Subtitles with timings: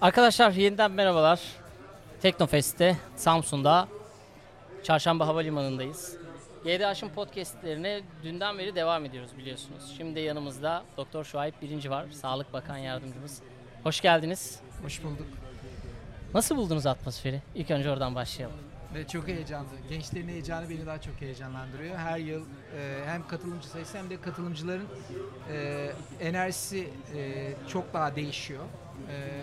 [0.00, 1.40] Arkadaşlar yeniden merhabalar.
[2.22, 3.88] Teknofest'te Samsun'da
[4.82, 6.16] Çarşamba Havalimanı'ndayız.
[6.64, 9.94] GDH'ın podcastlerine dünden beri devam ediyoruz biliyorsunuz.
[9.96, 12.06] Şimdi yanımızda Doktor Şuayb Birinci var.
[12.12, 13.42] Sağlık Bakan Yardımcımız.
[13.82, 14.60] Hoş geldiniz.
[14.82, 15.26] Hoş bulduk.
[16.34, 17.42] Nasıl buldunuz atmosferi?
[17.54, 18.56] İlk önce oradan başlayalım.
[18.94, 19.68] Ve çok heyecanlı.
[19.88, 21.96] Gençlerin heyecanı beni daha çok heyecanlandırıyor.
[21.96, 22.42] Her yıl
[22.76, 24.86] e, hem katılımcı sayısı hem de katılımcıların
[25.52, 28.64] e, enerjisi e, çok daha değişiyor.
[29.08, 29.42] E,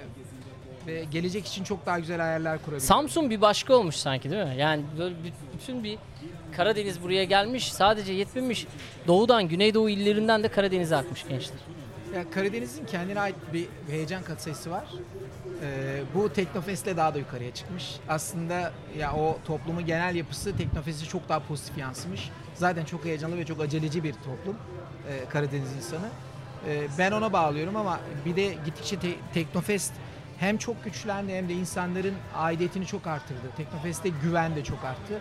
[0.87, 2.81] ve gelecek için çok daha güzel hayaller kurabiliyor.
[2.81, 4.55] Samsun bir başka olmuş sanki değil mi?
[4.57, 5.15] Yani böyle
[5.59, 5.97] bütün bir
[6.57, 7.73] Karadeniz buraya gelmiş.
[7.73, 8.67] Sadece yetmemiş.
[9.07, 11.57] Doğudan, Güneydoğu illerinden de Karadeniz'e akmış gençler.
[12.15, 14.85] Ya Karadeniz'in kendine ait bir heyecan katsayısı var.
[15.63, 17.95] Ee, bu Teknofest'le daha da yukarıya çıkmış.
[18.09, 22.29] Aslında ya o toplumun genel yapısı Teknofest'e çok daha pozitif yansımış.
[22.55, 24.55] Zaten çok heyecanlı ve çok aceleci bir toplum
[25.09, 26.05] e, Karadeniz insanı.
[26.67, 29.93] E, ben ona bağlıyorum ama bir de gittikçe te- Teknofest
[30.39, 33.51] hem çok güçlendi hem de insanların aidiyetini çok arttırdı.
[33.57, 35.19] Teknofest'te güven de çok arttı.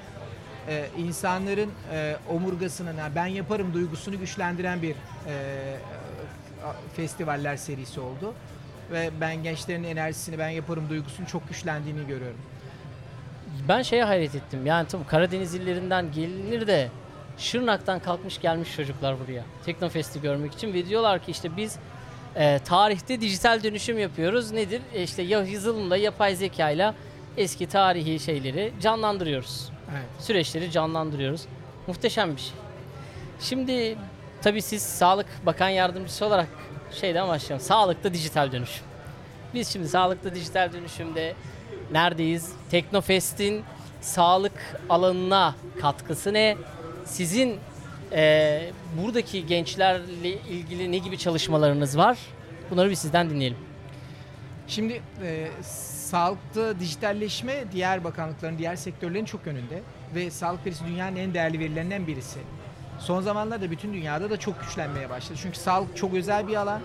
[0.69, 4.94] Ee, insanların e, omurgasının yani ben yaparım duygusunu güçlendiren bir
[5.27, 5.77] e,
[6.97, 8.34] festivaller serisi oldu.
[8.92, 12.39] Ve ben gençlerin enerjisini ben yaparım duygusunun çok güçlendiğini görüyorum.
[13.69, 14.67] Ben şeye hayret ettim.
[14.67, 16.88] Yani tabii Karadeniz illerinden gelinir de
[17.38, 19.43] Şırnak'tan kalkmış gelmiş çocuklar buraya.
[19.65, 21.78] Teknofest'i görmek için ve diyorlar ki işte biz
[22.36, 24.50] e, tarihte dijital dönüşüm yapıyoruz.
[24.50, 24.82] Nedir?
[24.94, 26.94] E, işte ya yazılımla yapay zekayla
[27.36, 29.69] eski tarihi şeyleri canlandırıyoruz.
[29.92, 30.04] Evet.
[30.19, 31.42] Süreçleri canlandırıyoruz.
[31.86, 32.52] Muhteşem bir şey.
[33.41, 33.98] Şimdi
[34.42, 36.48] tabii siz Sağlık Bakan Yardımcısı olarak
[36.92, 37.66] şeyden başlayalım.
[37.66, 38.84] Sağlıkta dijital dönüşüm.
[39.54, 41.34] Biz şimdi sağlıkta dijital dönüşümde
[41.92, 42.52] neredeyiz?
[42.70, 43.64] Teknofest'in
[44.00, 46.56] sağlık alanına katkısı ne?
[47.04, 47.58] Sizin
[48.12, 48.71] eee,
[49.03, 52.19] buradaki gençlerle ilgili ne gibi çalışmalarınız var?
[52.71, 53.59] Bunları bir sizden dinleyelim.
[54.69, 55.49] Şimdi e,
[56.03, 59.83] sağlıkta dijitalleşme diğer bakanlıkların, diğer sektörlerin çok önünde
[60.15, 62.39] ve sağlık verisi dünyanın en değerli verilerinden birisi.
[62.99, 65.38] Son zamanlarda bütün dünyada da çok güçlenmeye başladı.
[65.43, 66.81] Çünkü sağlık çok özel bir alan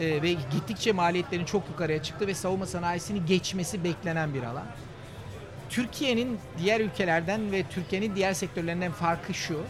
[0.00, 4.66] e, ve gittikçe maliyetlerin çok yukarıya çıktı ve savunma sanayisini geçmesi beklenen bir alan.
[5.70, 9.60] Türkiye'nin diğer ülkelerden ve Türkiye'nin diğer sektörlerinden farkı şu.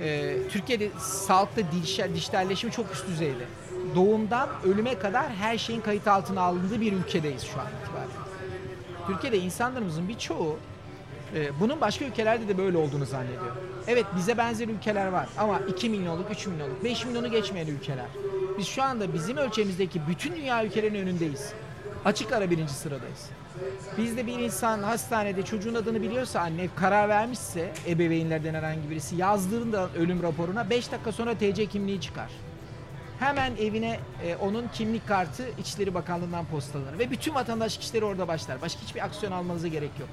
[0.00, 3.44] E, Türkiye'de sağlıkta dijital- dijitalleşme çok üst düzeyde.
[3.94, 8.08] Doğumdan ölüme kadar her şeyin kayıt altına alındığı bir ülkedeyiz şu an itibaren.
[9.06, 10.58] Türkiye'de insanlarımızın birçoğu
[11.34, 13.56] e, bunun başka ülkelerde de böyle olduğunu zannediyor.
[13.86, 18.06] Evet bize benzer ülkeler var ama 2 milyonluk, 3 milyonluk, 5 milyonu geçmeyen ülkeler.
[18.58, 21.52] Biz şu anda bizim ölçemizdeki bütün dünya ülkelerinin önündeyiz.
[22.08, 23.30] Açık ara birinci sıradayız.
[23.98, 30.22] Bizde bir insan hastanede çocuğun adını biliyorsa anne karar vermişse ebeveynlerden herhangi birisi yazdığında ölüm
[30.22, 32.30] raporuna 5 dakika sonra TC kimliği çıkar.
[33.18, 38.62] Hemen evine e, onun kimlik kartı İçişleri Bakanlığı'ndan postalanır ve bütün vatandaşlık işleri orada başlar.
[38.62, 40.08] Başka hiçbir aksiyon almanıza gerek yok.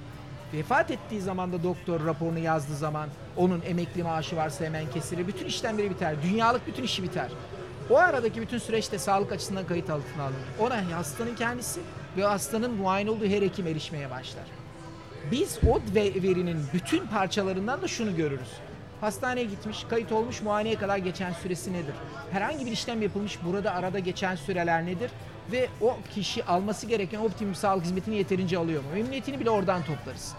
[0.53, 5.27] Vefat ettiği zaman da doktor raporunu yazdığı zaman onun emekli maaşı varsa hemen kesilir.
[5.27, 6.15] Bütün işlemleri biter.
[6.23, 7.29] Dünyalık bütün işi biter.
[7.89, 10.39] O aradaki bütün süreçte sağlık açısından kayıt altına alınır.
[10.59, 11.79] Ona hastanın kendisi
[12.17, 14.43] ve hastanın muayene olduğu her hekim erişmeye başlar.
[15.31, 18.49] Biz o ve- verinin bütün parçalarından da şunu görürüz.
[19.01, 21.93] Hastaneye gitmiş, kayıt olmuş, muayeneye kadar geçen süresi nedir?
[22.31, 25.11] Herhangi bir işlem yapılmış, burada arada geçen süreler nedir?
[25.51, 28.89] Ve o kişi alması gereken optimum sağlık hizmetini yeterince alıyor mu?
[28.93, 30.33] Memnuniyetini bile oradan toplarız.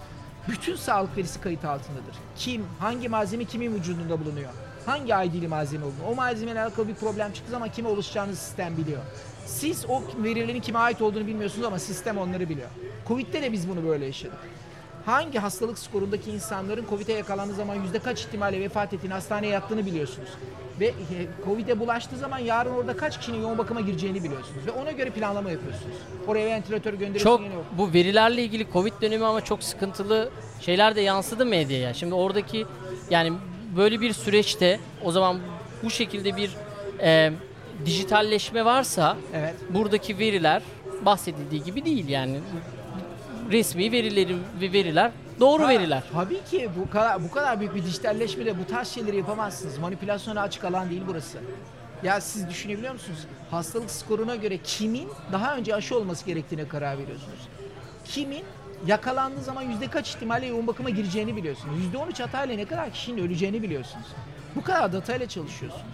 [0.49, 2.17] Bütün sağlık verisi kayıt altındadır.
[2.37, 4.51] Kim, hangi malzeme kimin vücudunda bulunuyor?
[4.87, 6.13] Hangi ID'li malzeme bulunuyor?
[6.13, 9.03] O malzemeyle alakalı bir problem çıktığı zaman kime oluşacağını sistem biliyor.
[9.47, 12.69] Siz o verilerin kime ait olduğunu bilmiyorsunuz ama sistem onları biliyor.
[13.09, 14.39] Covid'de de biz bunu böyle yaşadık
[15.07, 20.29] hangi hastalık skorundaki insanların Covid'e yakalandığı zaman yüzde kaç ihtimalle vefat ettiğini, hastaneye yattığını biliyorsunuz.
[20.81, 20.93] Ve e,
[21.45, 24.67] Covid'e bulaştığı zaman yarın orada kaç kişinin yoğun bakıma gireceğini biliyorsunuz.
[24.67, 25.97] Ve ona göre planlama yapıyorsunuz.
[26.27, 27.49] Oraya ventilatör gönderiyorsunuz.
[27.49, 27.65] Çok yok.
[27.79, 30.31] bu verilerle ilgili Covid dönemi ama çok sıkıntılı
[30.61, 31.95] şeyler de yansıdı medyaya.
[31.95, 32.67] Şimdi oradaki
[33.11, 33.33] yani
[33.77, 35.39] böyle bir süreçte o zaman
[35.83, 36.51] bu şekilde bir
[37.01, 37.33] e,
[37.87, 39.55] dijitalleşme varsa Evet.
[39.71, 40.63] buradaki veriler
[41.05, 42.41] bahsedildiği gibi değil yani
[43.51, 45.11] resmi verilerin ve veriler
[45.41, 46.03] doğru Ha, veriler.
[46.13, 49.79] Tabii ki bu kadar bu kadar büyük bir dijitalleşmede bu tarz şeyleri yapamazsınız.
[49.79, 51.39] Manipülasyona açık alan değil burası.
[52.03, 53.19] Ya siz düşünebiliyor musunuz?
[53.51, 57.49] Hastalık skoruna göre kimin daha önce aşı olması gerektiğine karar veriyorsunuz.
[58.05, 58.45] Kimin
[58.87, 61.79] yakalandığı zaman yüzde kaç ihtimalle yoğun bakıma gireceğini biliyorsunuz.
[61.79, 64.07] Yüzde on üç hatayla ne kadar kişinin öleceğini biliyorsunuz.
[64.57, 65.85] Bu kadar datayla çalışıyorsunuz.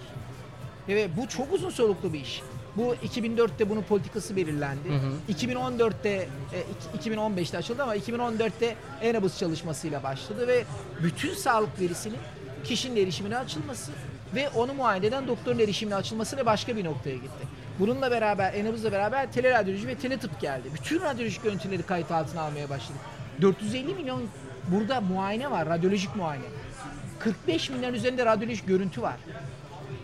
[0.88, 2.42] Evet bu çok uzun soluklu bir iş.
[2.76, 4.88] Bu 2004'te bunun politikası belirlendi.
[5.28, 6.26] 2014'te, e,
[6.96, 10.64] iki- 2015'te açıldı ama 2014'te Enabus çalışmasıyla başladı ve
[11.02, 12.18] bütün sağlık verisinin
[12.64, 13.92] kişinin erişimine açılması
[14.34, 17.46] Ve onu muayeneden doktorun erişimine açılmasıyla başka bir noktaya gitti.
[17.78, 20.68] Bununla beraber, Enabız'la beraber teleradyoloji ve teletıp geldi.
[20.74, 23.00] Bütün radyolojik görüntüleri kayıt altına almaya başladık.
[23.40, 24.22] 450 milyon
[24.68, 26.44] burada muayene var, radyolojik muayene.
[27.18, 29.16] 45 milyon üzerinde radyolojik görüntü var.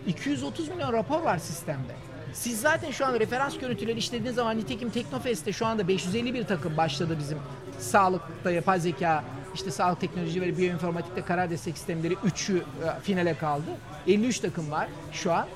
[0.07, 1.93] 230 milyon rapor var sistemde.
[2.33, 7.17] Siz zaten şu an referans görüntüleri işlediğiniz zaman nitekim Teknofest'te şu anda 551 takım başladı
[7.19, 7.39] bizim
[7.79, 9.25] sağlıkta yapay zeka,
[9.55, 13.71] işte sağlık teknoloji ve biyoinformatikte karar destek sistemleri 3'ü e, finale kaldı.
[14.07, 15.47] 53 takım var şu an.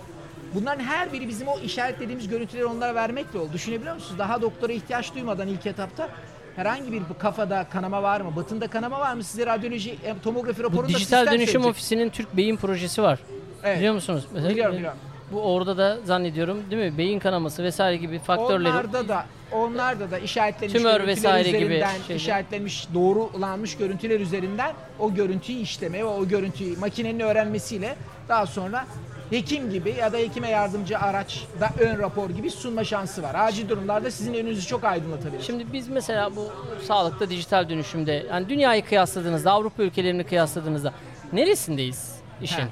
[0.54, 3.52] Bunların her biri bizim o işaretlediğimiz görüntüleri onlara vermekle oldu.
[3.52, 4.18] Düşünebiliyor musunuz?
[4.18, 6.08] Daha doktora ihtiyaç duymadan ilk etapta
[6.56, 8.36] herhangi bir kafada kanama var mı?
[8.36, 9.24] Batında kanama var mı?
[9.24, 11.70] Size radyoloji, e, tomografi Bu raporunda dijital sistem dönüşüm söyleyecek.
[11.70, 13.18] ofisinin Türk Beyin projesi var.
[13.64, 13.78] Evet.
[13.78, 14.24] Biliyor musunuz?
[14.32, 14.98] Mesela, Biliyorum, e, biliyorum.
[15.32, 16.98] Bu orada da zannediyorum değil mi?
[16.98, 18.72] Beyin kanaması vesaire gibi faktörleri.
[18.72, 22.16] Onlarda da onlarda da işaretlenmiş Tümör görüntüler vesaire gibi şeyler.
[22.16, 27.96] işaretlenmiş doğrulanmış görüntüler üzerinden o görüntüyü işleme ve o görüntüyü makinenin öğrenmesiyle
[28.28, 28.86] daha sonra
[29.32, 33.34] hekim gibi ya da hekime yardımcı araç da ön rapor gibi sunma şansı var.
[33.34, 35.42] Acil durumlarda sizin önünüzü çok aydınlatabilir.
[35.42, 36.48] Şimdi biz mesela bu
[36.86, 40.92] sağlıkta dijital dönüşümde yani dünyayı kıyasladığınızda Avrupa ülkelerini kıyasladığınızda
[41.32, 42.56] neresindeyiz işin?
[42.60, 42.66] He.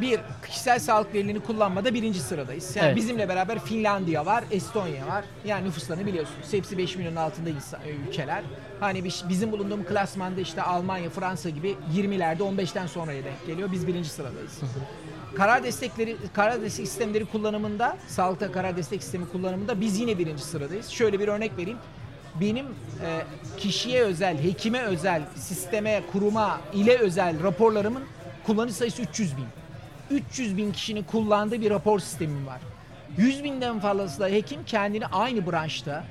[0.00, 2.76] bir kişisel sağlık verilerini kullanmada birinci sıradayız.
[2.76, 2.96] Yani Evet.
[2.96, 5.24] bizimle beraber Finlandiya var, Estonya var.
[5.44, 6.52] Yani nüfuslarını biliyorsunuz.
[6.52, 8.42] Hepsi 5 milyonun altında insan- e, ülkeler.
[8.80, 13.72] Hani biz- bizim bulunduğumuz klasmanda işte Almanya, Fransa gibi 20'lerde 15'ten sonraya denk geliyor.
[13.72, 14.58] Biz birinci sıradayız.
[15.36, 20.88] Karar destekleri, karar destek sistemleri kullanımında, sağlıkta karar destek sistemi kullanımında biz yine birinci sıradayız.
[20.88, 21.78] Şöyle bir örnek vereyim.
[22.40, 23.22] Benim e,
[23.56, 28.02] kişiye özel, hekime özel, sisteme, kuruma, ile özel raporlarımın
[28.46, 29.46] kullanıcı sayısı 300 bin.
[30.10, 32.60] 300 bin kişinin kullandığı bir rapor sistemim var.
[33.18, 36.04] 100 binden fazlası da hekim kendini aynı branşta,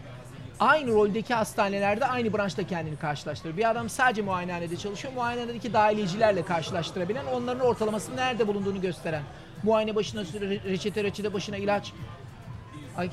[0.60, 3.58] aynı roldeki hastanelerde aynı branşta kendini karşılaştırıyor.
[3.58, 5.14] Bir adam sadece muayenehanede çalışıyor.
[5.14, 9.24] Muayenehanedeki dahiliyecilerle karşılaştırabilen, onların ortalamasının nerede bulunduğunu gösteren.
[9.64, 11.94] Muayene başına re- reçete, reçete başına ilaç,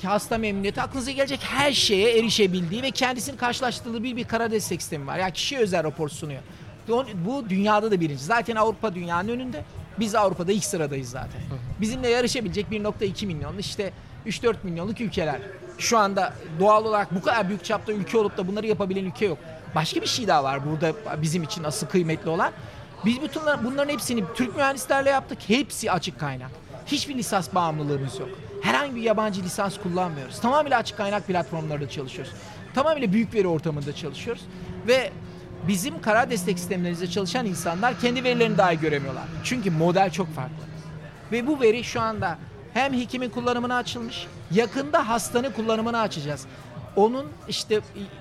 [0.02, 5.06] hasta memnuniyeti aklınıza gelecek her şeye erişebildiği ve kendisini karşılaştırdığı bir, bir kara destek sistemi
[5.06, 5.18] var.
[5.18, 6.40] Yani kişiye özel rapor sunuyor.
[7.14, 8.24] Bu dünyada da birinci.
[8.24, 9.64] Zaten Avrupa dünyanın önünde.
[9.98, 11.40] Biz Avrupa'da ilk sıradayız zaten.
[11.80, 13.92] Bizimle yarışabilecek 1.2 milyon işte
[14.26, 15.40] 3-4 milyonluk ülkeler.
[15.78, 19.38] Şu anda doğal olarak bu kadar büyük çapta ülke olup da bunları yapabilen ülke yok.
[19.74, 20.92] Başka bir şey daha var burada
[21.22, 22.52] bizim için asıl kıymetli olan.
[23.04, 25.38] Biz bütün bunların hepsini Türk mühendislerle yaptık.
[25.46, 26.50] Hepsi açık kaynak.
[26.86, 28.28] Hiçbir lisans bağımlılığımız yok.
[28.62, 30.40] Herhangi bir yabancı lisans kullanmıyoruz.
[30.40, 32.32] Tamamıyla açık kaynak platformlarında çalışıyoruz.
[32.74, 34.42] Tamamıyla büyük veri ortamında çalışıyoruz.
[34.86, 35.10] Ve
[35.68, 39.24] bizim karar destek sistemlerimizde çalışan insanlar kendi verilerini dahi göremiyorlar.
[39.44, 40.64] Çünkü model çok farklı.
[41.32, 42.38] Ve bu veri şu anda
[42.74, 46.46] hem hekimin kullanımına açılmış, yakında hastanın kullanımına açacağız.
[46.96, 47.80] Onun işte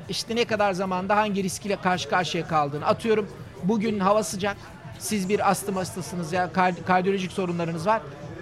[0.10, 3.28] işte ne kadar zamanda hangi riskiyle karşı karşıya kaldığını atıyorum.
[3.63, 4.58] Bugün hava sıcak.
[5.00, 8.01] Siz bir astım hastasınız ya kard- kardiyolojik sorunlarınız var.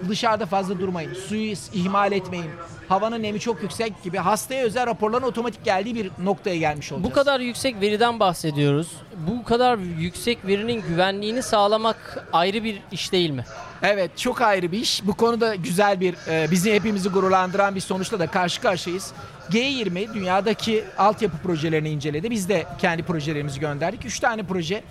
[0.10, 1.14] Dışarıda fazla durmayın.
[1.14, 2.52] Suyu ihmal etmeyin.
[2.92, 7.12] Havanın nemi çok yüksek gibi hastaya özel raporların otomatik geldiği bir noktaya gelmiş olacağız.
[7.12, 8.88] Bu kadar yüksek veriden bahsediyoruz.
[9.28, 13.46] Bu kadar yüksek verinin güvenliğini sağlamak ayrı bir iş değil mi?
[13.84, 15.08] Evet çok ayrı bir iş.
[15.08, 19.14] Bu konuda güzel bir e, bizi hepimizi gururlandıran bir sonuçla da karşı karşıyayız.
[19.50, 22.32] G20 dünyadaki altyapı projelerini inceledi.
[22.32, 24.06] Biz de kendi projelerimizi gönderdik.
[24.06, 24.84] Üç tane proje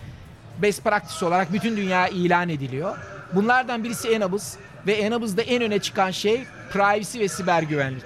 [0.63, 2.97] best practice olarak bütün dünya ilan ediliyor.
[3.35, 8.05] Bunlardan birisi Enabız ve Enabız'da en öne çıkan şey privacy ve siber güvenlik.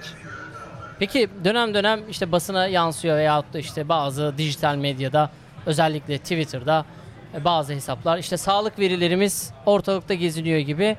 [0.99, 5.29] Peki dönem dönem işte basına yansıyor veyahut da işte bazı dijital medyada
[5.65, 6.85] özellikle Twitter'da
[7.33, 10.97] e, bazı hesaplar işte sağlık verilerimiz ortalıkta geziniyor gibi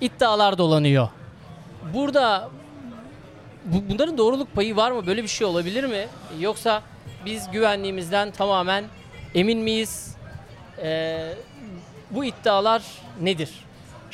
[0.00, 1.08] iddialar dolanıyor.
[1.94, 2.50] Burada
[3.64, 5.06] bu, bunların doğruluk payı var mı?
[5.06, 6.06] Böyle bir şey olabilir mi?
[6.40, 6.82] Yoksa
[7.24, 8.84] biz güvenliğimizden tamamen
[9.34, 10.16] emin miyiz?
[10.82, 11.34] Ee,
[12.10, 12.82] bu iddialar
[13.20, 13.63] nedir?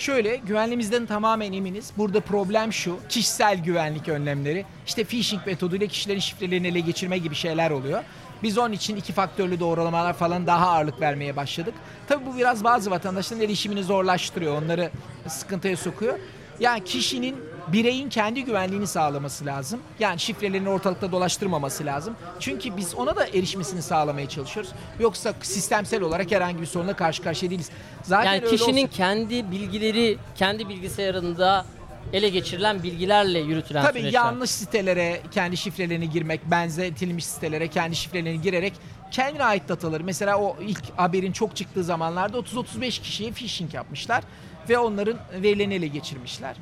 [0.00, 1.90] Şöyle güvenliğimizden tamamen eminiz.
[1.98, 2.96] Burada problem şu.
[3.08, 4.64] Kişisel güvenlik önlemleri.
[4.86, 8.02] İşte phishing metoduyla kişilerin şifrelerini ele geçirme gibi şeyler oluyor.
[8.42, 11.74] Biz onun için iki faktörlü doğrulamalar falan daha ağırlık vermeye başladık.
[12.08, 14.62] Tabii bu biraz bazı vatandaşların erişimini zorlaştırıyor.
[14.62, 14.90] Onları
[15.28, 16.18] sıkıntıya sokuyor.
[16.60, 17.36] Yani kişinin
[17.68, 19.80] bireyin kendi güvenliğini sağlaması lazım.
[19.98, 22.14] Yani şifrelerini ortalıkta dolaştırmaması lazım.
[22.40, 24.72] Çünkü biz ona da erişmesini sağlamaya çalışıyoruz.
[25.00, 27.70] Yoksa sistemsel olarak herhangi bir sorunla karşı karşıya değiliz.
[28.02, 31.64] Zaten Yani kişinin olsa- kendi bilgileri kendi bilgisayarında
[32.12, 34.20] ele geçirilen bilgilerle yürütülen Tabii süreçler.
[34.20, 38.72] yanlış sitelere kendi şifrelerini girmek, benzetilmiş sitelere kendi şifrelerini girerek
[39.10, 44.24] kendine ait dataları mesela o ilk haberin çok çıktığı zamanlarda 30-35 kişiye phishing yapmışlar
[44.68, 46.56] ve onların verilerini ele geçirmişler.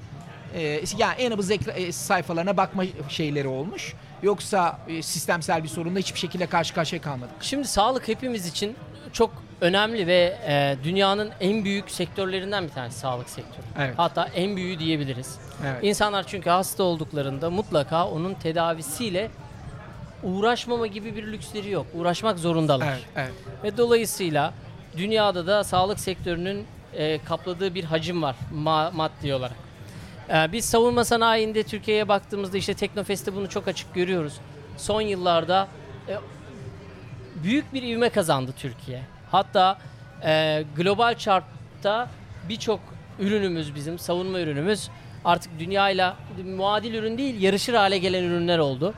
[0.55, 3.95] Ee, yani en abız ekra- e, sayfalarına bakma şeyleri olmuş.
[4.23, 7.35] Yoksa e, sistemsel bir sorunla hiçbir şekilde karşı karşıya kalmadık.
[7.41, 8.77] Şimdi sağlık hepimiz için
[9.13, 13.67] çok önemli ve e, dünyanın en büyük sektörlerinden bir tanesi sağlık sektörü.
[13.79, 13.95] Evet.
[13.97, 15.39] Hatta en büyüğü diyebiliriz.
[15.67, 15.85] Evet.
[15.85, 19.31] İnsanlar çünkü hasta olduklarında mutlaka onun tedavisiyle
[20.23, 21.87] uğraşmama gibi bir lüksleri yok.
[21.95, 22.87] Uğraşmak zorundalar.
[22.89, 23.33] Evet, evet.
[23.65, 24.53] Ve dolayısıyla
[24.97, 29.57] dünyada da sağlık sektörünün e, kapladığı bir hacim var ma- maddi olarak.
[30.31, 34.35] E, biz savunma sanayinde Türkiye'ye baktığımızda işte Teknofest'te bunu çok açık görüyoruz.
[34.77, 35.69] Son yıllarda
[36.09, 36.17] e,
[37.43, 39.03] büyük bir ivme kazandı Türkiye.
[39.31, 39.79] Hatta
[40.25, 42.09] e, global chartta
[42.49, 42.81] birçok
[43.19, 44.91] ürünümüz bizim savunma ürünümüz
[45.25, 46.17] artık dünyayla
[46.57, 48.95] muadil ürün değil yarışır hale gelen ürünler oldu.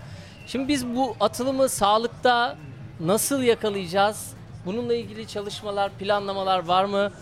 [0.46, 2.56] Şimdi biz bu atılımı sağlıkta
[3.00, 4.32] nasıl yakalayacağız?
[4.66, 7.12] Bununla ilgili çalışmalar, planlamalar var mı?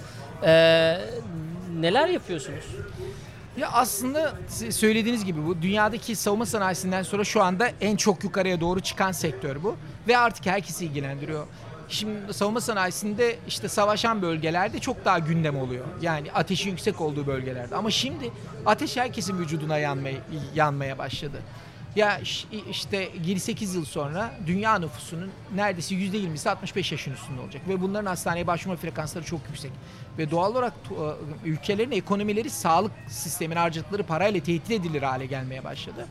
[0.43, 0.99] Ee,
[1.81, 2.65] neler yapıyorsunuz?
[3.57, 4.35] Ya aslında
[4.71, 9.62] söylediğiniz gibi bu dünyadaki savunma sanayisinden sonra şu anda en çok yukarıya doğru çıkan sektör
[9.62, 9.76] bu
[10.09, 11.47] ve artık herkesi ilgilendiriyor.
[11.88, 15.85] Şimdi savunma sanayisinde işte savaşan bölgelerde çok daha gündem oluyor.
[16.02, 17.76] Yani ateşin yüksek olduğu bölgelerde.
[17.76, 18.31] Ama şimdi
[18.67, 20.17] ateş herkesin vücuduna yanmaya,
[20.55, 21.43] yanmaya başladı.
[21.97, 22.21] Ya
[22.71, 27.62] işte 7-8 yıl sonra dünya nüfusunun neredeyse %20'si 65 yaşın üstünde olacak.
[27.68, 29.73] Ve bunların hastaneye başvurma frekansları çok yüksek.
[30.18, 30.73] Ve doğal olarak
[31.45, 36.07] e, ülkelerin ekonomileri sağlık sistemine harcadıkları parayla tehdit edilir hale gelmeye başladı.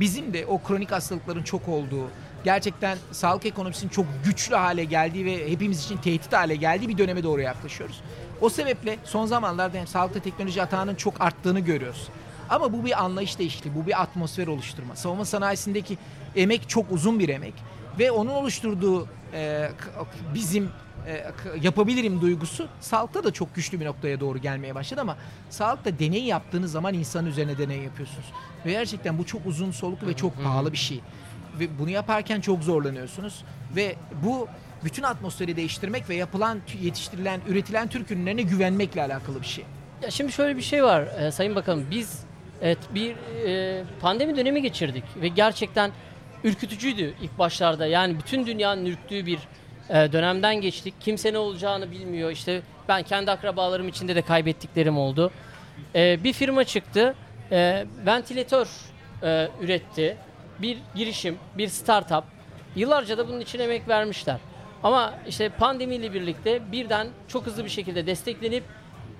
[0.00, 2.10] Bizim de o kronik hastalıkların çok olduğu,
[2.44, 7.22] gerçekten sağlık ekonomisinin çok güçlü hale geldiği ve hepimiz için tehdit hale geldiği bir döneme
[7.22, 8.00] doğru yaklaşıyoruz.
[8.40, 12.08] O sebeple son zamanlarda hem sağlıkta teknoloji atağının çok arttığını görüyoruz.
[12.50, 14.96] Ama bu bir anlayış değişikliği, bu bir atmosfer oluşturma.
[14.96, 15.98] Savunma sanayisindeki
[16.36, 17.54] emek çok uzun bir emek
[17.98, 19.70] ve onun oluşturduğu e,
[20.34, 20.70] bizim
[21.06, 21.24] e,
[21.62, 25.16] yapabilirim duygusu sağlıkta da çok güçlü bir noktaya doğru gelmeye başladı ama
[25.50, 28.26] sağlıkta deney yaptığınız zaman insan üzerine deney yapıyorsunuz.
[28.66, 31.00] Ve gerçekten bu çok uzun soluklu ve çok pahalı bir şey.
[31.60, 33.44] Ve bunu yaparken çok zorlanıyorsunuz
[33.76, 34.48] ve bu
[34.84, 39.64] bütün atmosferi değiştirmek ve yapılan, yetiştirilen, üretilen Türk ürünlerine güvenmekle alakalı bir şey.
[40.02, 41.86] Ya şimdi şöyle bir şey var e, Sayın Bakanım.
[41.90, 42.25] Biz
[42.62, 45.90] evet bir e, pandemi dönemi geçirdik ve gerçekten
[46.44, 47.86] ürkütücüydü ilk başlarda.
[47.86, 49.38] Yani bütün dünyanın ürktüğü bir
[49.88, 50.94] e, dönemden geçtik.
[51.00, 52.30] Kimse ne olacağını bilmiyor.
[52.30, 55.30] İşte ben kendi akrabalarım içinde de kaybettiklerim oldu.
[55.94, 57.14] E, bir firma çıktı.
[57.52, 58.68] E, ventilatör
[59.22, 60.16] e, üretti.
[60.58, 62.24] Bir girişim, bir startup.
[62.76, 64.36] Yıllarca da bunun için emek vermişler.
[64.82, 68.64] Ama işte pandemiyle birlikte birden çok hızlı bir şekilde desteklenip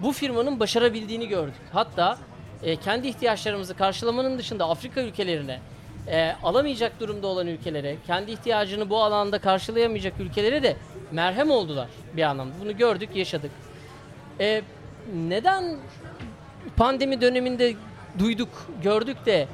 [0.00, 1.62] bu firmanın başarabildiğini gördük.
[1.72, 2.18] Hatta
[2.62, 5.60] e, kendi ihtiyaçlarımızı karşılamanın dışında Afrika ülkelerine,
[6.08, 10.76] e, alamayacak durumda olan ülkelere, kendi ihtiyacını bu alanda karşılayamayacak ülkelere de
[11.12, 12.54] merhem oldular bir anlamda.
[12.60, 13.50] Bunu gördük, yaşadık.
[14.40, 14.62] E,
[15.14, 15.76] neden
[16.76, 17.74] pandemi döneminde
[18.18, 18.48] duyduk,
[18.82, 19.48] gördük de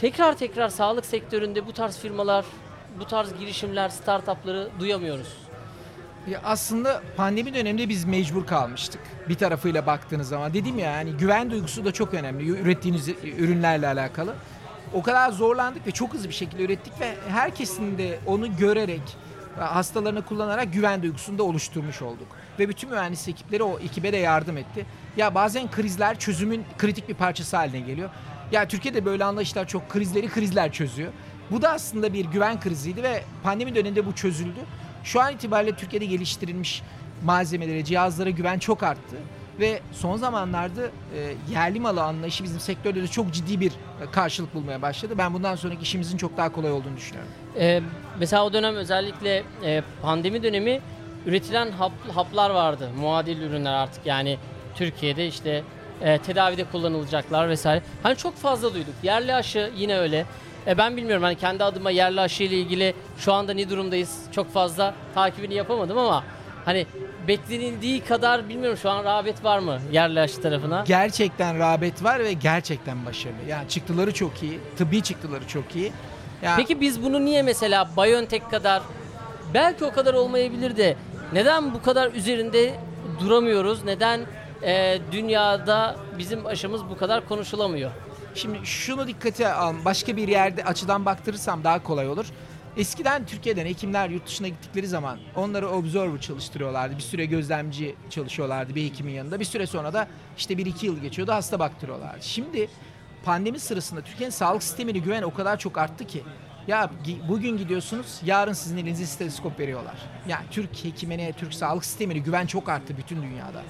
[0.00, 2.44] tekrar tekrar sağlık sektöründe bu tarz firmalar,
[3.00, 5.45] bu tarz girişimler, startupları duyamıyoruz?
[6.30, 9.00] Ya aslında pandemi döneminde biz mecbur kalmıştık.
[9.28, 14.34] Bir tarafıyla baktığınız zaman dedim ya yani güven duygusu da çok önemli ürettiğiniz ürünlerle alakalı.
[14.92, 19.16] O kadar zorlandık ve çok hızlı bir şekilde ürettik ve herkesin de onu görerek
[19.58, 22.26] hastalarını kullanarak güven duygusunu da oluşturmuş olduk.
[22.58, 24.86] Ve bütün mühendis ekipleri o ekibe de yardım etti.
[25.16, 28.10] Ya bazen krizler çözümün kritik bir parçası haline geliyor.
[28.52, 31.12] Ya Türkiye'de böyle anlayışlar çok krizleri krizler çözüyor.
[31.50, 34.60] Bu da aslında bir güven kriziydi ve pandemi döneminde bu çözüldü.
[35.06, 36.82] Şu an itibariyle Türkiye'de geliştirilmiş
[37.24, 39.16] malzemelere, cihazlara güven çok arttı.
[39.60, 44.54] Ve son zamanlarda e, yerli malı anlayışı bizim sektörde de çok ciddi bir e, karşılık
[44.54, 45.14] bulmaya başladı.
[45.18, 47.32] Ben bundan sonraki işimizin çok daha kolay olduğunu düşünüyorum.
[47.58, 47.80] Ee,
[48.18, 50.80] mesela o dönem özellikle e, pandemi dönemi
[51.26, 52.90] üretilen hap, haplar vardı.
[53.00, 54.38] Muadil ürünler artık yani
[54.74, 55.62] Türkiye'de işte
[56.00, 57.82] e, tedavide kullanılacaklar vesaire.
[58.02, 58.94] Hani çok fazla duyduk.
[59.02, 60.26] Yerli aşı yine öyle.
[60.66, 64.52] E, ben bilmiyorum hani kendi adıma yerli aşı ile ilgili şu anda ne durumdayız çok
[64.52, 66.24] fazla takibini yapamadım ama
[66.64, 66.86] hani
[67.28, 70.84] beklenildiği kadar bilmiyorum şu an rağbet var mı yerli aşı tarafına?
[70.86, 73.36] Gerçekten rağbet var ve gerçekten başarılı.
[73.48, 75.92] Yani çıktıları çok iyi, tıbbi çıktıları çok iyi.
[76.42, 78.82] Ya Peki biz bunu niye mesela BioNTech kadar
[79.54, 80.96] belki o kadar olmayabilir de
[81.32, 82.74] neden bu kadar üzerinde
[83.20, 83.84] duramıyoruz?
[83.84, 84.20] Neden
[84.62, 87.90] e, dünyada bizim aşımız bu kadar konuşulamıyor?
[88.36, 89.74] Şimdi şunu dikkate al.
[89.84, 92.26] Başka bir yerde açıdan baktırırsam daha kolay olur.
[92.76, 96.96] Eskiden Türkiye'den hekimler yurt dışına gittikleri zaman onları observer çalıştırıyorlardı.
[96.96, 99.40] Bir süre gözlemci çalışıyorlardı bir hekimin yanında.
[99.40, 102.24] Bir süre sonra da işte bir iki yıl geçiyordu hasta baktırıyorlardı.
[102.24, 102.68] Şimdi
[103.24, 106.22] pandemi sırasında Türkiye'nin sağlık sistemine güven o kadar çok arttı ki.
[106.66, 106.90] Ya
[107.28, 109.94] bugün gidiyorsunuz, yarın sizin elinize steteskop veriyorlar.
[110.28, 113.62] Yani Türk hekimine, Türk sağlık sistemine güven çok arttı bütün dünyada.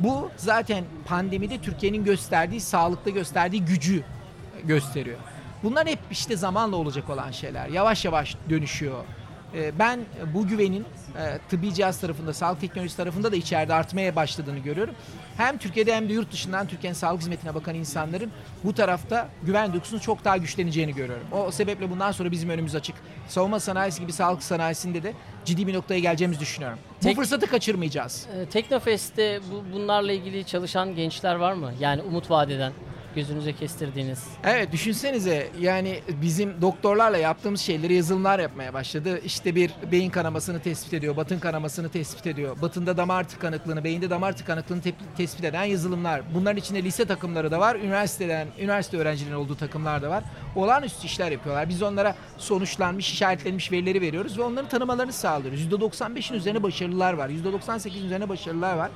[0.00, 4.02] Bu zaten pandemide Türkiye'nin gösterdiği, sağlıkta gösterdiği gücü
[4.64, 5.18] gösteriyor.
[5.62, 7.68] Bunlar hep işte zamanla olacak olan şeyler.
[7.68, 9.04] Yavaş yavaş dönüşüyor.
[9.54, 10.00] E, ben
[10.34, 10.84] bu güvenin
[11.18, 14.94] e, tıbbi cihaz tarafında, sağlık teknolojisi tarafında da içeride artmaya başladığını görüyorum.
[15.36, 18.30] Hem Türkiye'de hem de yurt dışından Türkiye'nin sağlık hizmetine bakan insanların
[18.64, 21.26] bu tarafta güven duygusunun çok daha güçleneceğini görüyorum.
[21.32, 22.96] O sebeple bundan sonra bizim önümüz açık.
[23.28, 25.12] Savunma sanayisi gibi sağlık sanayisinde de
[25.44, 26.78] ciddi bir noktaya geleceğimizi düşünüyorum.
[27.00, 28.26] Tek- Bu fırsatı kaçırmayacağız.
[28.36, 31.72] Ee, Teknofest'te bu, bunlarla ilgili çalışan gençler var mı?
[31.80, 32.72] Yani umut vadeden
[33.16, 34.24] gözünüze kestirdiğiniz.
[34.44, 39.20] Evet düşünsenize yani bizim doktorlarla yaptığımız şeyleri yazılımlar yapmaya başladı.
[39.24, 42.60] İşte bir beyin kanamasını tespit ediyor, batın kanamasını tespit ediyor.
[42.62, 44.80] Batında damar tıkanıklığını, beyinde damar tıkanıklığını
[45.16, 46.22] tespit eden yazılımlar.
[46.34, 50.24] Bunların içinde lise takımları da var, üniversiteden, üniversite öğrencilerinin olduğu takımlar da var.
[50.56, 51.68] Olağanüstü işler yapıyorlar.
[51.68, 55.66] Biz onlara sonuçlanmış, işaretlenmiş verileri veriyoruz ve onların tanımalarını sağlıyoruz.
[55.66, 58.90] %95'in üzerine başarılılar var, %98'in üzerine başarılılar var.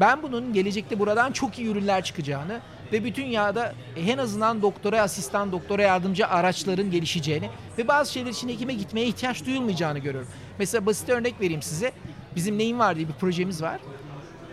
[0.00, 2.60] Ben bunun gelecekte buradan çok iyi ürünler çıkacağını
[2.92, 8.48] ve bütün dünyada en azından doktora asistan, doktora yardımcı araçların gelişeceğini ve bazı şeyler için
[8.48, 10.28] hekime gitmeye ihtiyaç duyulmayacağını görüyorum.
[10.58, 11.92] Mesela basit örnek vereyim size.
[12.36, 13.80] Bizim neyin var diye bir projemiz var.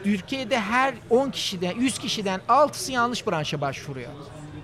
[0.04, 4.10] Türkiye'de her 10 kişiden, 100 kişiden 6'sı yanlış branşa başvuruyor.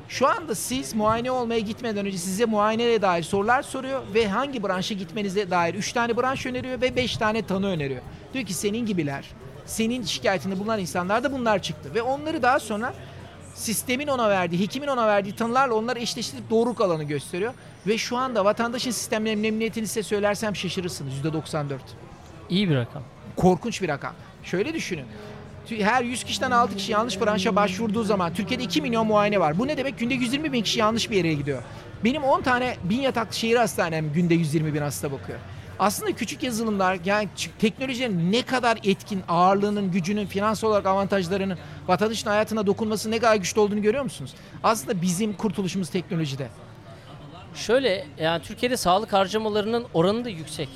[0.08, 4.96] Şu anda siz muayene olmaya gitmeden önce size muayeneye dair sorular soruyor ve hangi branşa
[4.96, 8.01] gitmenize dair 3 tane branş öneriyor ve 5 tane tanı öneriyor.
[8.34, 9.25] Diyor ki senin gibiler,
[9.65, 12.94] senin şikayetinde bulunan insanlar da bunlar çıktı ve onları daha sonra
[13.55, 17.53] sistemin ona verdiği, hekimin ona verdiği tanılarla onları eşleştirip doğruluk alanı gösteriyor.
[17.88, 21.78] Ve şu anda vatandaşın sistemlerinin memnuniyetini size söylersem şaşırırsınız %94
[22.49, 23.04] İyi bir rakam.
[23.36, 24.13] korkunç bir rakam.
[24.43, 25.06] Şöyle düşünün.
[25.69, 29.60] Her 100 kişiden 6 kişi yanlış branşa başvurduğu zaman Türkiye'de 2 milyon muayene var.
[29.60, 29.99] Bu ne demek?
[29.99, 31.63] Günde 120 bin kişi yanlış bir yere gidiyor.
[32.04, 35.39] Benim 10 tane bin yataklı şehir hastanem günde 120 bin hasta bakıyor.
[35.79, 41.57] Aslında küçük yazılımlar yani teknolojilerin ne kadar etkin, ağırlığının, gücünün, finansal olarak avantajlarının
[41.88, 44.33] vatandaşın hayatına dokunması ne kadar güçlü olduğunu görüyor musunuz?
[44.63, 46.47] Aslında bizim kurtuluşumuz teknolojide.
[47.55, 50.69] Şöyle yani Türkiye'de sağlık harcamalarının oranı da yüksek.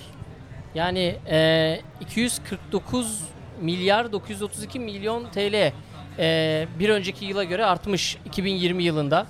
[0.76, 3.24] Yani e, 249
[3.62, 5.72] milyar 932 milyon TL
[6.20, 9.28] e, bir önceki yıla göre artmış 2020 yılında.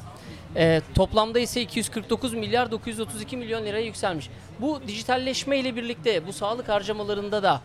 [0.56, 4.30] E, toplamda ise 249 milyar 932 milyon liraya yükselmiş.
[4.62, 7.62] Bu dijitalleşme ile birlikte bu sağlık harcamalarında da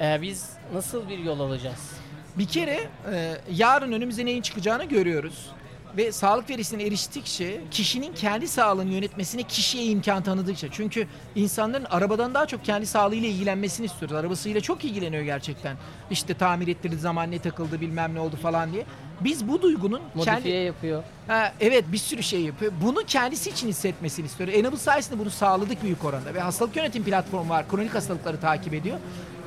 [0.00, 1.90] e, biz nasıl bir yol alacağız?
[2.38, 5.50] Bir kere e, yarın önümüze neyin çıkacağını görüyoruz.
[5.96, 10.68] Ve sağlık verisine eriştikçe kişinin kendi sağlığını yönetmesine kişiye imkan tanıdıkça.
[10.72, 14.16] Çünkü insanların arabadan daha çok kendi sağlığıyla ilgilenmesini istiyoruz.
[14.16, 15.76] Arabasıyla çok ilgileniyor gerçekten.
[16.10, 18.84] İşte tamir ettirdiği zaman ne takıldı bilmem ne oldu falan diye.
[19.20, 20.48] Biz bu duygunun Modifiye kendi...
[20.48, 21.02] yapıyor.
[21.26, 22.72] Ha, evet bir sürü şey yapıyor.
[22.82, 24.48] Bunu kendisi için hissetmesini istiyor.
[24.48, 26.34] Enable sayesinde bunu sağladık büyük oranda.
[26.34, 27.68] Ve hastalık yönetim platformu var.
[27.68, 28.98] Kronik hastalıkları takip ediyor.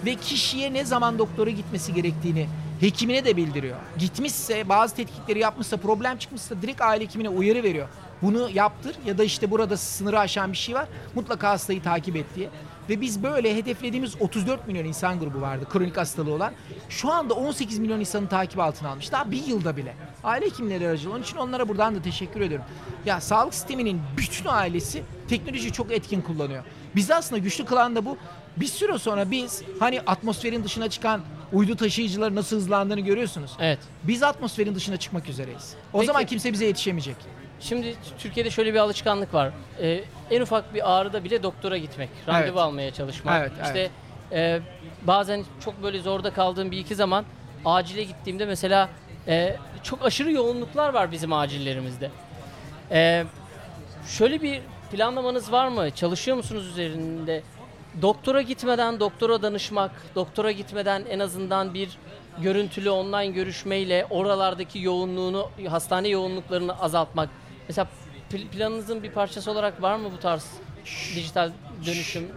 [0.06, 2.48] Ve kişiye ne zaman doktora gitmesi gerektiğini
[2.80, 3.78] hekimine de bildiriyor.
[3.98, 7.88] Gitmişse bazı tetkikleri yapmışsa problem çıkmışsa direkt aile hekimine uyarı veriyor.
[8.22, 10.88] Bunu yaptır ya da işte burada sınırı aşan bir şey var.
[11.16, 12.50] Mutlaka hastayı takip et diye.
[12.90, 16.54] Ve biz böyle hedeflediğimiz 34 milyon insan grubu vardı kronik hastalığı olan.
[16.90, 19.12] Şu anda 18 milyon insanı takip altına almış.
[19.12, 19.96] Daha bir yılda bile.
[20.24, 21.16] Aile hekimleri aracılığıyla.
[21.16, 22.66] Onun için onlara buradan da teşekkür ediyorum.
[23.06, 26.64] Ya sağlık sisteminin bütün ailesi teknolojiyi çok etkin kullanıyor.
[26.96, 28.18] Bizi aslında güçlü kılan da bu.
[28.58, 31.22] Bir süre sonra biz hani atmosferin dışına çıkan
[31.54, 33.52] uydu taşıyıcıları nasıl hızlandığını görüyorsunuz.
[33.60, 33.80] Evet.
[34.04, 35.74] Biz atmosferin dışına çıkmak üzereyiz.
[35.94, 36.08] O Peki.
[36.08, 37.16] zaman kimse bize yetişemeyecek.
[37.60, 39.52] Şimdi Türkiye'de şöyle bir alışkanlık var.
[39.82, 42.58] Ee, en ufak bir ağrıda bile doktora gitmek, randevu Evet.
[42.58, 43.42] almaya çalışmak.
[43.42, 43.90] Evet, işte
[44.32, 44.60] e,
[45.02, 47.26] bazen çok böyle zorda kaldığım bir iki zaman
[47.66, 48.90] acile gittiğimde mesela
[49.28, 52.12] e, çok aşırı yoğunluklar var bizim acillerimizde.
[52.92, 53.24] E,
[54.08, 55.92] şöyle bir planlamanız var mı?
[55.92, 57.44] Çalışıyor musunuz üzerinde?
[58.02, 61.90] Doktora gitmeden doktora danışmak, doktora gitmeden en azından bir
[62.42, 67.30] görüntülü online görüşmeyle oralardaki yoğunluğunu, hastane yoğunluklarını azaltmak.
[67.70, 67.88] Mesela
[68.32, 70.46] pl- planınızın bir parçası olarak var mı bu tarz
[71.16, 71.52] dijital
[71.86, 72.28] dönüşüm?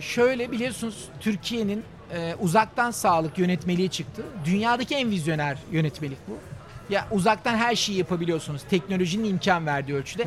[0.00, 1.84] Şöyle biliyorsunuz Türkiye'nin
[2.14, 4.22] e, uzaktan sağlık yönetmeliği çıktı.
[4.44, 6.32] Dünyadaki en vizyoner yönetmelik bu.
[6.92, 8.62] Ya uzaktan her şeyi yapabiliyorsunuz.
[8.70, 10.24] Teknolojinin imkan verdiği ölçüde.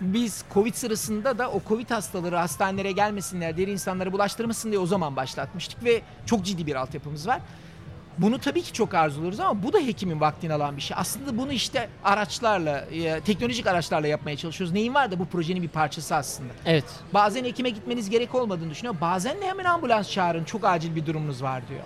[0.00, 5.16] Biz Covid sırasında da o Covid hastaları hastanelere gelmesinler, diğer insanlara bulaştırmasın diye o zaman
[5.16, 7.40] başlatmıştık ve çok ciddi bir altyapımız var.
[8.20, 10.96] Bunu tabii ki çok arzuluyoruz ama bu da hekimin vaktini alan bir şey.
[11.00, 14.74] Aslında bunu işte araçlarla, e, teknolojik araçlarla yapmaya çalışıyoruz.
[14.74, 16.52] Neyin var da bu projenin bir parçası aslında.
[16.66, 16.84] Evet.
[17.14, 18.94] Bazen hekime gitmeniz gerek olmadığını düşünüyor.
[19.00, 20.44] Bazen de hemen ambulans çağırın.
[20.44, 21.80] Çok acil bir durumunuz var diyor.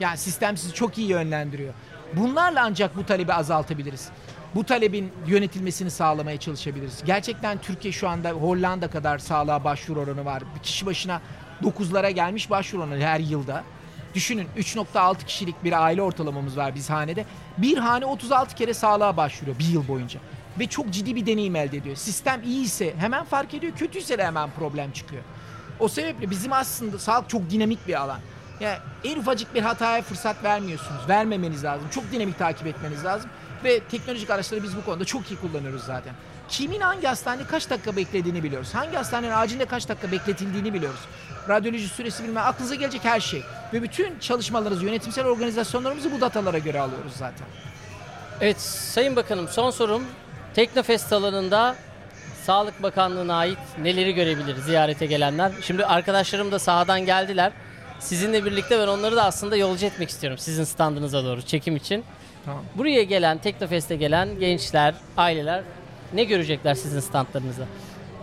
[0.00, 1.74] Yani sistem sizi çok iyi yönlendiriyor.
[2.12, 4.08] Bunlarla ancak bu talebi azaltabiliriz.
[4.54, 7.02] Bu talebin yönetilmesini sağlamaya çalışabiliriz.
[7.04, 10.42] Gerçekten Türkiye şu anda Hollanda kadar sağlığa başvuru oranı var.
[10.54, 11.20] Bir kişi başına
[11.62, 13.64] 9'lara gelmiş başvuru oranı her yılda.
[14.14, 17.24] Düşünün 3.6 kişilik bir aile ortalamamız var biz hanede.
[17.58, 20.20] Bir hane 36 kere sağlığa başvuruyor bir yıl boyunca.
[20.58, 21.96] Ve çok ciddi bir deneyim elde ediyor.
[21.96, 25.22] Sistem iyiyse hemen fark ediyor, kötüyse de hemen problem çıkıyor.
[25.80, 28.18] O sebeple bizim aslında sağlık çok dinamik bir alan.
[28.60, 31.08] Yani en ufacık bir hataya fırsat vermiyorsunuz.
[31.08, 31.88] Vermemeniz lazım.
[31.90, 33.30] Çok dinamik takip etmeniz lazım.
[33.64, 36.14] Ve teknolojik araçları biz bu konuda çok iyi kullanıyoruz zaten.
[36.48, 38.74] Kimin hangi hastanede kaç dakika beklediğini biliyoruz.
[38.74, 41.00] Hangi hastanenin acilde kaç dakika bekletildiğini biliyoruz.
[41.48, 43.42] Radyoloji süresi bilmem aklınıza gelecek her şey.
[43.72, 47.46] Ve bütün çalışmalarımızı, yönetimsel organizasyonlarımızı bu datalara göre alıyoruz zaten.
[48.40, 50.02] Evet Sayın Bakanım son sorum
[50.54, 51.76] Teknofest alanında
[52.44, 55.52] Sağlık Bakanlığı'na ait neleri görebilir ziyarete gelenler?
[55.62, 57.52] Şimdi arkadaşlarım da sahadan geldiler.
[58.00, 62.04] Sizinle birlikte ben onları da aslında yolcu etmek istiyorum sizin standınıza doğru çekim için.
[62.44, 62.64] Tamam.
[62.74, 65.62] Buraya gelen, Teknofest'e gelen gençler, aileler
[66.14, 67.64] ne görecekler sizin standlarınızda?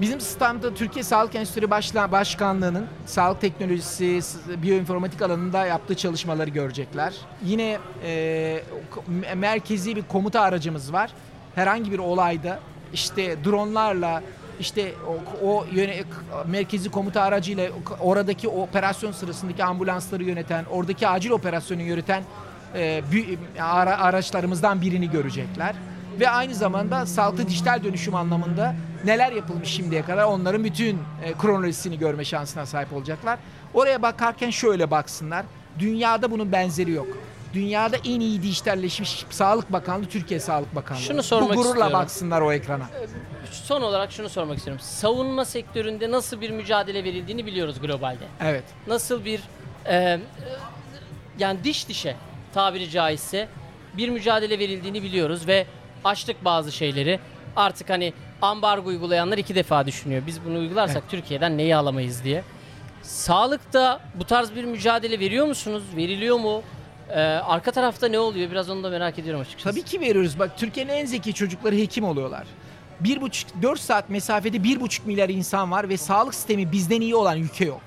[0.01, 4.19] Bizim standta Türkiye Sağlık Enstitüsü Başla- Başkanlığı'nın sağlık teknolojisi,
[4.63, 7.13] biyoinformatik alanında yaptığı çalışmaları görecekler.
[7.45, 8.63] Yine e,
[9.35, 11.11] merkezi bir komuta aracımız var.
[11.55, 12.59] Herhangi bir olayda
[12.93, 14.23] işte dronlarla
[14.59, 16.03] işte o, o yöne,
[16.45, 22.23] merkezi komuta aracıyla oradaki operasyon sırasındaki ambulansları yöneten, oradaki acil operasyonu yöneten
[22.75, 23.01] e,
[23.99, 25.75] araçlarımızdan birini görecekler.
[26.19, 28.75] Ve aynı zamanda sağlıklı dijital dönüşüm anlamında
[29.05, 33.39] neler yapılmış şimdiye kadar onların bütün e, kronolojisini görme şansına sahip olacaklar.
[33.73, 35.45] Oraya bakarken şöyle baksınlar.
[35.79, 37.07] Dünyada bunun benzeri yok.
[37.53, 41.01] Dünyada en iyi dijitalleşmiş Sağlık Bakanlığı Türkiye Sağlık Bakanlığı.
[41.01, 41.93] Şunu sormak Bu gururla istiyorum.
[41.93, 42.85] baksınlar o ekrana.
[43.51, 44.83] Son olarak şunu sormak istiyorum.
[44.85, 48.23] Savunma sektöründe nasıl bir mücadele verildiğini biliyoruz globalde.
[48.41, 48.63] Evet.
[48.87, 49.41] nasıl bir
[49.85, 50.19] e, e,
[51.39, 52.15] yani diş dişe
[52.53, 53.47] tabiri caizse
[53.97, 55.67] bir mücadele verildiğini biliyoruz ve
[56.05, 57.19] açtık bazı şeyleri.
[57.55, 60.21] Artık hani ambargo uygulayanlar iki defa düşünüyor.
[60.27, 62.43] Biz bunu uygularsak Türkiye'den neyi alamayız diye.
[63.01, 65.83] Sağlıkta bu tarz bir mücadele veriyor musunuz?
[65.95, 66.61] Veriliyor mu?
[67.09, 68.51] E, arka tarafta ne oluyor?
[68.51, 69.69] Biraz onu da merak ediyorum açıkçası.
[69.69, 70.39] Tabii ki veriyoruz.
[70.39, 72.43] Bak Türkiye'nin en zeki çocukları hekim oluyorlar.
[72.99, 77.15] Bir buçuk, dört saat mesafede bir buçuk milyar insan var ve sağlık sistemi bizden iyi
[77.15, 77.81] olan ülke yok.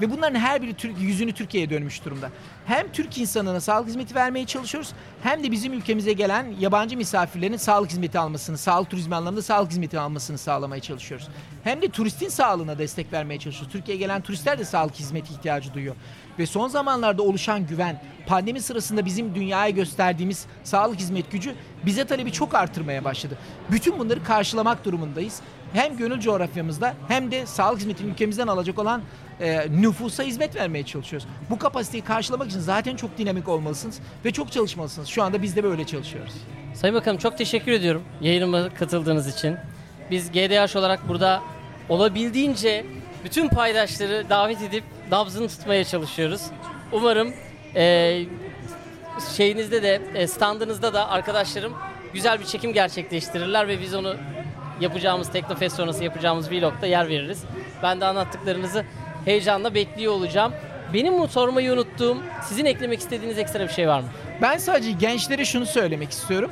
[0.00, 2.30] Ve bunların her biri Türk, yüzünü Türkiye'ye dönmüş durumda.
[2.66, 7.90] Hem Türk insanına sağlık hizmeti vermeye çalışıyoruz hem de bizim ülkemize gelen yabancı misafirlerin sağlık
[7.90, 11.28] hizmeti almasını, sağlık turizmi anlamında sağlık hizmeti almasını sağlamaya çalışıyoruz.
[11.64, 13.72] Hem de turistin sağlığına destek vermeye çalışıyoruz.
[13.72, 15.96] Türkiye'ye gelen turistler de sağlık hizmeti ihtiyacı duyuyor.
[16.38, 21.54] Ve son zamanlarda oluşan güven, pandemi sırasında bizim dünyaya gösterdiğimiz sağlık hizmet gücü
[21.86, 23.38] bize talebi çok artırmaya başladı.
[23.70, 25.40] Bütün bunları karşılamak durumundayız.
[25.72, 29.02] Hem gönül coğrafyamızda hem de sağlık hizmetini ülkemizden alacak olan
[29.40, 31.28] e, nüfusa hizmet vermeye çalışıyoruz.
[31.50, 35.08] Bu kapasiteyi karşılamak için zaten çok dinamik olmalısınız ve çok çalışmalısınız.
[35.08, 36.34] Şu anda biz de böyle çalışıyoruz.
[36.74, 39.56] Sayın Bakanım çok teşekkür ediyorum yayınıma katıldığınız için.
[40.10, 41.42] Biz GDH olarak burada
[41.88, 42.86] olabildiğince
[43.24, 46.42] bütün paydaşları davet edip nabzını tutmaya çalışıyoruz.
[46.92, 47.34] Umarım
[47.74, 48.22] e,
[49.36, 51.72] şeyinizde de e, standınızda da arkadaşlarım
[52.14, 54.16] güzel bir çekim gerçekleştirirler ve biz onu
[54.80, 57.44] yapacağımız Teknofest sonrası yapacağımız vlogda yer veririz.
[57.82, 58.84] Ben de anlattıklarınızı
[59.24, 60.52] heyecanla bekliyor olacağım.
[60.94, 64.06] Benim bu sormayı unuttuğum, sizin eklemek istediğiniz ekstra bir şey var mı?
[64.42, 66.50] Ben sadece gençlere şunu söylemek istiyorum.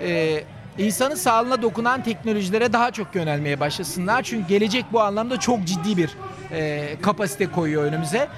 [0.00, 0.44] Ee,
[0.78, 4.22] insanın sağlığına dokunan teknolojilere daha çok yönelmeye başlasınlar.
[4.22, 6.10] Çünkü gelecek bu anlamda çok ciddi bir
[6.52, 8.28] e, kapasite koyuyor önümüze.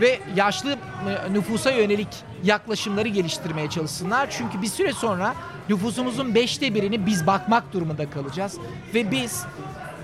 [0.00, 2.08] Ve yaşlı e, nüfusa yönelik
[2.44, 4.30] yaklaşımları geliştirmeye çalışsınlar.
[4.30, 5.34] Çünkü bir süre sonra
[5.70, 8.58] nüfusumuzun beşte birini biz bakmak durumunda kalacağız.
[8.94, 9.44] Ve biz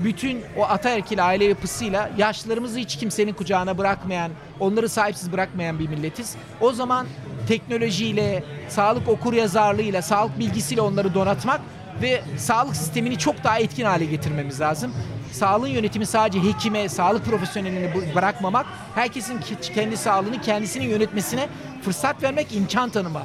[0.04, 6.36] bütün o ataerkil aile yapısıyla yaşlılarımızı hiç kimsenin kucağına bırakmayan, onları sahipsiz bırakmayan bir milletiz.
[6.60, 7.06] O zaman
[7.48, 11.60] teknolojiyle, sağlık okur yazarlığıyla, sağlık bilgisiyle onları donatmak
[12.02, 14.92] ve sağlık sistemini çok daha etkin hale getirmemiz lazım.
[15.32, 19.40] Sağlığın yönetimi sadece hekime, sağlık profesyoneline bırakmamak, herkesin
[19.74, 21.48] kendi sağlığını kendisinin yönetmesine
[21.82, 23.22] fırsat vermek, imkan tanıma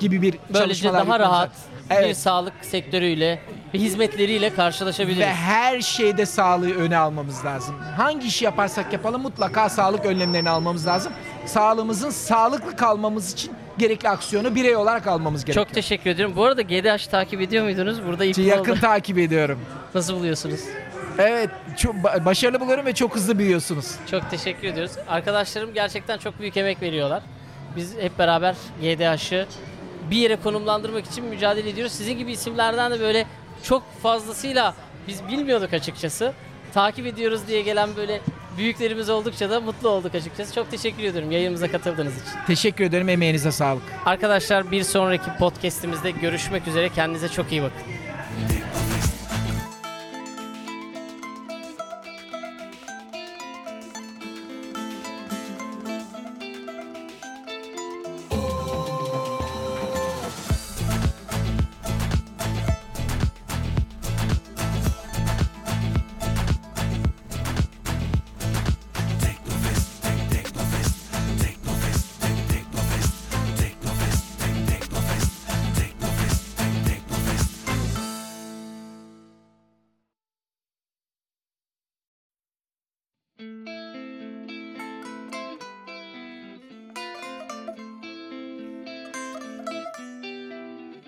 [0.00, 1.50] gibi bir Böylece çalışmalar daha rahat
[1.90, 2.02] lazım.
[2.02, 2.16] bir Evet.
[2.16, 3.38] sağlık sektörüyle
[3.74, 5.20] ve hizmetleriyle karşılaşabiliriz.
[5.20, 7.74] Ve her şeyde sağlığı öne almamız lazım.
[7.96, 11.12] Hangi işi yaparsak yapalım mutlaka sağlık önlemlerini almamız lazım.
[11.46, 15.66] Sağlığımızın sağlıklı kalmamız için gerekli aksiyonu birey olarak almamız gerekiyor.
[15.66, 16.36] Çok teşekkür ediyorum.
[16.36, 18.06] Bu arada GDH takip ediyor muydunuz?
[18.06, 18.80] Burada ip yakın oldu.
[18.80, 19.60] takip ediyorum.
[19.94, 20.60] Nasıl buluyorsunuz?
[21.18, 23.94] Evet, çok ba- başarılı buluyorum ve çok hızlı büyüyorsunuz.
[24.10, 24.92] Çok teşekkür ediyoruz.
[25.08, 27.22] Arkadaşlarım gerçekten çok büyük emek veriyorlar.
[27.76, 29.46] Biz hep beraber GDH'ı
[30.10, 31.92] bir yere konumlandırmak için mücadele ediyoruz.
[31.92, 33.26] Sizin gibi isimlerden de böyle
[33.62, 34.74] çok fazlasıyla
[35.08, 36.32] biz bilmiyorduk açıkçası.
[36.74, 38.20] Takip ediyoruz diye gelen böyle
[38.58, 40.54] büyüklerimiz oldukça da mutlu olduk açıkçası.
[40.54, 42.38] Çok teşekkür ediyorum yayınımıza katıldığınız için.
[42.46, 43.08] Teşekkür ederim.
[43.08, 43.82] Emeğinize sağlık.
[44.06, 46.88] Arkadaşlar bir sonraki podcast'imizde görüşmek üzere.
[46.88, 48.13] Kendinize çok iyi bakın.